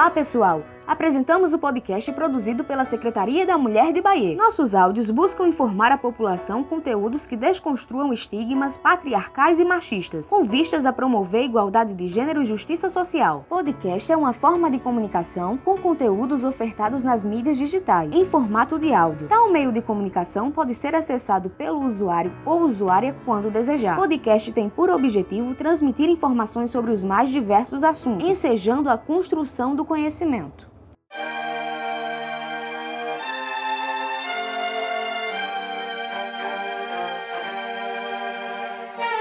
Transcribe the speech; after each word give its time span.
Olá, 0.00 0.10
pessoal! 0.10 0.64
Apresentamos 0.90 1.52
o 1.52 1.58
podcast 1.58 2.10
produzido 2.10 2.64
pela 2.64 2.84
Secretaria 2.84 3.46
da 3.46 3.56
Mulher 3.56 3.92
de 3.92 4.02
Bahia. 4.02 4.34
Nossos 4.34 4.74
áudios 4.74 5.08
buscam 5.08 5.46
informar 5.46 5.92
a 5.92 5.96
população 5.96 6.64
conteúdos 6.64 7.24
que 7.24 7.36
desconstruam 7.36 8.12
estigmas 8.12 8.76
patriarcais 8.76 9.60
e 9.60 9.64
machistas, 9.64 10.28
com 10.28 10.42
vistas 10.42 10.84
a 10.84 10.92
promover 10.92 11.44
igualdade 11.44 11.94
de 11.94 12.08
gênero 12.08 12.42
e 12.42 12.44
justiça 12.44 12.90
social. 12.90 13.46
Podcast 13.48 14.10
é 14.10 14.16
uma 14.16 14.32
forma 14.32 14.68
de 14.68 14.80
comunicação 14.80 15.56
com 15.56 15.78
conteúdos 15.78 16.42
ofertados 16.42 17.04
nas 17.04 17.24
mídias 17.24 17.56
digitais, 17.56 18.12
em 18.12 18.26
formato 18.26 18.76
de 18.76 18.92
áudio. 18.92 19.28
Tal 19.28 19.48
meio 19.48 19.70
de 19.70 19.80
comunicação 19.80 20.50
pode 20.50 20.74
ser 20.74 20.96
acessado 20.96 21.50
pelo 21.50 21.86
usuário 21.86 22.32
ou 22.44 22.62
usuária 22.62 23.14
quando 23.24 23.48
desejar. 23.48 23.94
Podcast 23.94 24.50
tem 24.50 24.68
por 24.68 24.90
objetivo 24.90 25.54
transmitir 25.54 26.08
informações 26.08 26.72
sobre 26.72 26.90
os 26.90 27.04
mais 27.04 27.30
diversos 27.30 27.84
assuntos, 27.84 28.28
ensejando 28.28 28.90
a 28.90 28.98
construção 28.98 29.76
do 29.76 29.84
conhecimento. 29.84 30.68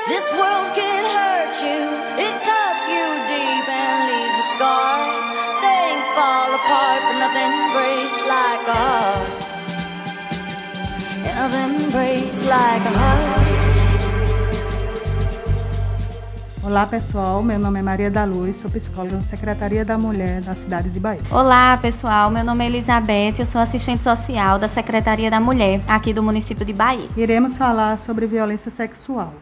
This 0.09 0.25
world 0.33 0.73
can 0.73 1.03
hurt 1.05 1.55
you, 1.61 1.81
it 2.17 2.35
cuts 2.41 2.87
you 2.89 3.05
deep 3.29 3.67
and 3.69 3.97
leaves 4.09 4.39
a 4.41 4.47
scar. 4.57 5.05
Things 5.61 6.05
fall 6.17 6.49
apart, 6.49 6.99
but 7.05 7.17
nothing 7.21 7.53
breaks 7.77 8.17
like 8.25 8.63
a 8.67 8.73
heart. 8.73 9.29
Nothing 11.29 11.91
breaks 11.91 12.39
like 12.47 12.83
a 12.89 12.93
heart. 12.97 13.49
Olá 16.63 16.87
pessoal, 16.87 17.43
meu 17.43 17.59
nome 17.59 17.79
é 17.79 17.81
Maria 17.83 18.09
da 18.09 18.25
Luz, 18.25 18.59
sou 18.61 18.71
psicóloga 18.71 19.17
da 19.17 19.21
Secretaria 19.23 19.85
da 19.85 19.97
Mulher 19.97 20.41
da 20.41 20.53
cidade 20.53 20.89
de 20.89 20.99
Bahia. 20.99 21.21
Olá 21.29 21.77
pessoal, 21.77 22.31
meu 22.31 22.43
nome 22.43 22.63
é 22.63 22.67
Elizabeth, 22.67 23.35
eu 23.37 23.45
sou 23.45 23.61
assistente 23.61 24.01
social 24.01 24.57
da 24.57 24.67
Secretaria 24.67 25.29
da 25.29 25.39
Mulher 25.39 25.81
aqui 25.87 26.13
do 26.13 26.23
município 26.23 26.65
de 26.65 26.73
Bahia. 26.73 27.07
Iremos 27.15 27.55
falar 27.55 27.99
sobre 28.07 28.25
violência 28.25 28.71
sexual. 28.71 29.33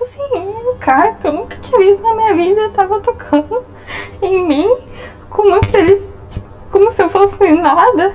Assim, 0.00 0.18
cara 0.80 1.14
que 1.14 1.26
eu 1.26 1.32
nunca 1.32 1.56
tinha 1.56 1.78
visto 1.78 2.02
na 2.02 2.14
minha 2.14 2.34
vida 2.34 2.68
tava 2.70 3.00
tocando 3.00 3.64
em 4.20 4.46
mim 4.46 4.76
como 5.30 5.64
se 5.64 5.76
ele. 5.76 6.02
como 6.70 6.90
se 6.90 7.02
eu 7.02 7.08
fosse 7.08 7.50
nada. 7.52 8.14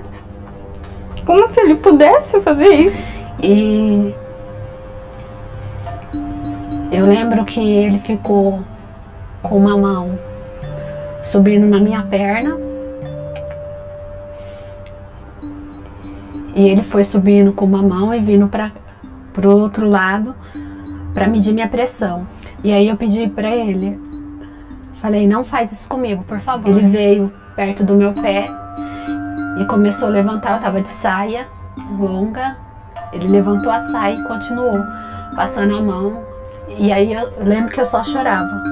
Como 1.26 1.48
se 1.48 1.60
ele 1.60 1.76
pudesse 1.76 2.40
fazer 2.42 2.70
isso. 2.70 3.09
E 3.42 4.14
eu 6.92 7.06
lembro 7.06 7.46
que 7.46 7.62
ele 7.62 8.00
ficou 8.00 8.62
com 9.42 9.58
uma 9.58 9.78
mão 9.78 10.20
subindo 11.22 11.66
na 11.68 11.80
minha 11.80 12.02
perna. 12.04 12.58
E 16.56 16.68
ele 16.68 16.82
foi 16.82 17.04
subindo 17.04 17.54
com 17.54 17.64
uma 17.66 17.82
mão 17.82 18.14
e 18.14 18.20
vindo 18.20 18.48
para 18.48 18.72
o 19.48 19.58
outro 19.58 19.88
lado 19.88 20.36
para 21.14 21.28
medir 21.28 21.54
minha 21.54 21.68
pressão. 21.68 22.28
E 22.64 22.74
aí 22.74 22.90
eu 22.90 22.98
pedi 22.98 23.30
para 23.30 23.50
ele, 23.50 23.98
falei: 24.96 25.28
"Não 25.28 25.44
faz 25.44 25.72
isso 25.72 25.88
comigo, 25.88 26.24
por 26.24 26.40
favor". 26.40 26.70
Ele 26.70 26.88
veio 26.88 27.32
perto 27.56 27.84
do 27.84 27.96
meu 27.96 28.14
pé 28.14 28.50
e 29.60 29.66
começou 29.66 30.08
a 30.08 30.12
levantar, 30.12 30.58
eu 30.58 30.62
tava 30.62 30.82
de 30.82 30.90
saia 30.90 31.48
longa. 31.98 32.58
Ele 33.14 33.28
levantou 33.28 33.72
a 33.72 33.80
saia 33.80 34.16
e 34.16 34.24
continuou 34.24 34.84
passando 35.36 35.76
a 35.76 35.82
mão 35.82 36.24
e 36.68 36.92
aí 36.92 37.14
eu 37.14 37.32
lembro 37.40 37.74
que 37.74 37.82
eu 37.82 37.86
só 37.86 38.04
chorava. 38.04 38.64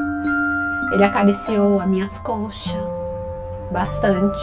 Ele 0.91 1.03
acariciou 1.03 1.79
as 1.79 1.87
minhas 1.87 2.17
coxas 2.19 2.75
bastante. 3.71 4.37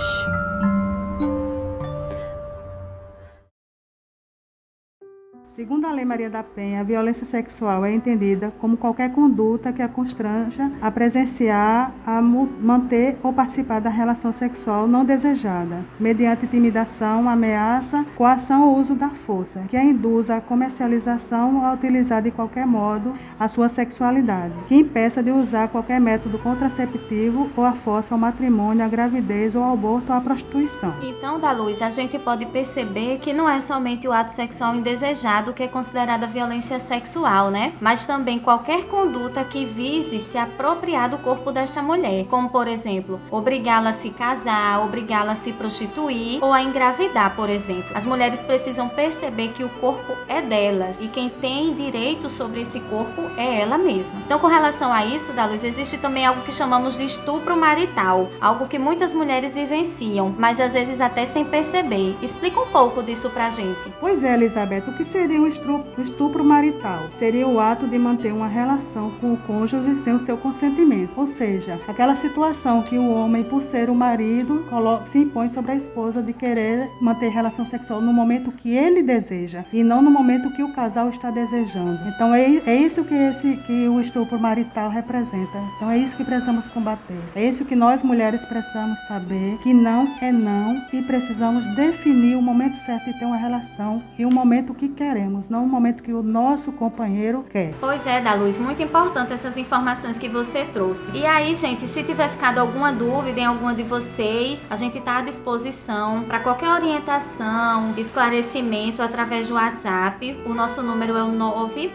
Segundo 5.57 5.87
a 5.87 5.93
Lei 5.93 6.05
Maria 6.05 6.29
da 6.29 6.43
Penha, 6.43 6.81
a 6.81 6.83
violência 6.83 7.25
sexual 7.25 7.85
é 7.85 7.93
entendida 7.93 8.53
como 8.61 8.77
qualquer 8.77 9.13
conduta 9.13 9.73
que 9.73 9.83
a 9.83 9.87
constranja 9.87 10.69
a 10.83 10.91
presenciar, 10.91 11.93
a 12.05 12.21
manter 12.21 13.17
ou 13.23 13.33
participar 13.33 13.81
da 13.81 13.89
relação 13.89 14.33
sexual 14.33 14.89
não 14.89 15.05
desejada, 15.05 15.85
mediante 16.01 16.45
intimidação, 16.45 17.29
ameaça, 17.29 18.05
coação 18.17 18.69
ou 18.69 18.81
uso 18.81 18.97
da 18.97 19.11
força, 19.11 19.61
que 19.69 19.77
a 19.77 19.85
induz 19.85 20.29
à 20.29 20.41
comercialização 20.41 21.59
ou 21.59 21.65
a 21.65 21.75
utilizar 21.75 22.21
de 22.21 22.33
qualquer 22.33 22.67
modo 22.67 23.15
a 23.39 23.47
sua 23.47 23.69
sexualidade, 23.69 24.55
que 24.67 24.75
impeça 24.75 25.23
de 25.23 25.31
usar 25.31 25.69
qualquer 25.69 26.01
método 26.01 26.37
contraceptivo 26.37 27.49
ou 27.57 27.65
a 27.65 27.75
força 27.75 28.13
ao 28.13 28.19
matrimônio, 28.19 28.85
à 28.85 28.89
gravidez 28.89 29.55
ou 29.55 29.63
ao 29.63 29.75
aborto 29.75 30.11
ou 30.11 30.19
à 30.19 30.21
prostituição. 30.21 30.93
Então, 31.01 31.39
da 31.39 31.53
luz, 31.53 31.81
a 31.81 31.91
gente 31.91 32.19
pode 32.19 32.45
perceber 32.47 33.19
que 33.19 33.33
não 33.33 33.49
é 33.49 33.61
somente 33.61 34.09
o 34.09 34.13
ato 34.13 34.33
sexual 34.33 34.75
indesejado 34.75 35.44
do 35.45 35.53
que 35.53 35.63
é 35.63 35.69
considerada 35.69 36.27
violência 36.27 36.79
sexual, 36.81 37.51
né? 37.51 37.73
Mas 37.81 38.07
também 38.07 38.39
qualquer 38.39 38.87
conduta 38.87 39.45
que 39.45 39.65
vise 39.65 40.19
se 40.21 40.39
apropriar 40.39 41.09
do 41.09 41.19
corpo 41.19 41.53
dessa 41.53 41.83
mulher, 41.83 42.25
como 42.27 42.49
por 42.51 42.67
exemplo, 42.67 43.21
obrigá-la 43.31 43.91
a 43.91 43.93
se 43.93 44.11
casar, 44.11 44.85
obrigá-la 44.85 45.33
a 45.33 45.37
se 45.37 45.53
prostituir 45.53 46.43
ou 46.43 46.53
a 46.53 46.63
engravidar, 46.63 47.35
por 47.37 47.49
exemplo. 47.49 47.95
As 47.95 48.05
mulheres 48.05 48.41
precisam 48.41 48.89
perceber 48.89 49.49
que 49.49 49.65
o 49.65 49.69
corpo 49.69 50.15
é 50.29 50.41
delas 50.41 51.01
e 51.01 51.09
quem 51.09 51.29
tem 51.29 51.75
direito 51.75 52.31
sobre 52.31 52.61
esse 52.61 52.81
corpo 52.81 53.23
é 53.37 53.61
ela 53.61 53.79
mesma. 53.79 54.21
Então, 54.25 54.39
com 54.39 54.47
relação 54.47 54.93
a 54.93 55.05
isso, 55.05 55.33
da 55.33 55.47
luz, 55.47 55.65
existe 55.65 55.99
também 55.99 56.27
algo 56.27 56.43
que 56.43 56.53
chamamos 56.53 56.97
de 56.97 57.05
estupro 57.05 57.57
marital, 57.57 58.31
algo 58.41 58.67
que 58.67 58.79
muitas 58.79 59.13
mulheres 59.13 59.55
vivenciam, 59.55 60.35
mas 60.39 60.61
às 60.61 60.75
vezes 60.75 61.01
até 61.01 61.27
sem 61.27 61.45
perceber. 61.45 62.17
Explica 62.23 62.61
um 62.61 62.69
pouco 62.69 63.03
disso 63.03 63.31
pra 63.31 63.51
gente. 63.51 63.93
Pois 64.01 64.23
é, 64.23 64.35
Elizabeth, 64.35 64.85
o 64.89 64.97
que 64.97 65.05
seria 65.05 65.34
um 65.41 65.47
estupro, 65.47 66.03
estupro 66.03 66.45
marital. 66.45 67.09
Seria 67.19 67.47
o 67.47 67.61
ato 67.61 67.87
de 67.87 67.99
manter 67.99 68.33
uma 68.33 68.49
relação 68.49 69.11
com 69.21 69.35
o 69.35 69.37
cônjuge 69.37 70.03
sem 70.03 70.15
o 70.15 70.21
seu 70.21 70.37
consentimento. 70.37 71.13
Ou 71.17 71.27
seja, 71.27 71.79
aquela 71.89 72.17
situação 72.17 72.83
que 72.83 72.99
o 72.99 73.11
homem, 73.11 73.45
por 73.45 73.63
ser 73.63 73.91
o 73.91 73.95
marido, 73.95 74.65
se 75.11 75.19
impõe 75.19 75.51
sobre 75.51 75.73
a 75.73 75.77
esposa 75.77 76.23
de 76.23 76.33
querer 76.33 76.89
manter 77.01 77.29
relação 77.29 77.67
sexual 77.67 78.01
no 78.01 78.13
momento 78.13 78.53
que 78.53 78.71
ele 78.71 79.03
deseja 79.03 79.65
e 79.73 79.83
não 79.83 80.03
no 80.03 80.11
momento 80.11 80.51
que 80.51 80.63
o 80.63 80.73
casal 80.73 81.09
está 81.11 81.31
desejando. 81.31 82.01
Então 82.09 82.35
é, 82.35 82.45
é 82.67 82.77
isso 82.77 83.05
que, 83.05 83.15
esse, 83.15 83.57
que 83.67 83.89
o 83.89 84.01
estupro 84.01 84.39
marital 84.39 84.91
representa. 84.91 85.59
Então 85.77 85.91
é 85.91 85.99
isso 85.99 86.17
que 86.17 86.25
precisamos 86.25 86.67
combater. 86.67 87.19
É 87.35 87.45
isso 87.49 87.65
que 87.65 87.75
nós 87.75 88.03
mulheres 88.03 88.41
precisamos 88.43 88.99
saber 89.07 89.59
que 89.63 89.73
não 89.73 90.09
é 90.21 90.31
não 90.31 90.83
e 90.93 91.03
precisamos 91.03 91.65
definir 91.75 92.37
o 92.37 92.43
momento 92.43 92.77
certo 92.85 93.05
de 93.07 93.19
ter 93.19 93.25
uma 93.25 93.37
relação 93.37 94.03
e 94.19 94.25
o 94.25 94.31
momento 94.31 94.75
que 94.75 94.89
queremos 94.89 95.24
queremos, 95.25 95.45
não 95.49 95.65
o 95.65 95.69
momento 95.69 96.03
que 96.03 96.13
o 96.13 96.23
nosso 96.23 96.71
companheiro 96.73 97.47
quer. 97.51 97.73
Pois 97.81 98.07
é, 98.07 98.21
da 98.21 98.35
Luz, 98.35 98.59
muito 98.59 98.83
importante 98.83 99.33
essas 99.33 99.57
informações 99.57 100.19
que 100.19 100.29
você 100.29 100.65
trouxe. 100.65 101.11
E 101.17 101.25
aí, 101.25 101.55
gente, 101.55 101.87
se 101.87 102.03
tiver 102.03 102.29
ficado 102.29 102.59
alguma 102.59 102.93
dúvida 102.93 103.41
em 103.41 103.47
alguma 103.47 103.75
de 103.75 103.83
vocês, 103.83 104.67
a 104.69 104.77
gente 104.77 104.99
está 104.99 105.17
à 105.19 105.23
disposição 105.23 106.25
para 106.25 106.41
qualquer 106.41 106.69
orientação, 106.69 107.95
esclarecimento 107.97 109.01
através 109.01 109.49
do 109.49 109.55
WhatsApp. 109.55 110.37
O 110.45 110.53
nosso 110.53 110.83
número 110.83 111.17
é 111.17 111.23
o 111.23 111.33